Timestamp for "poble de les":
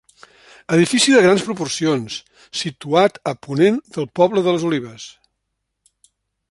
4.21-4.67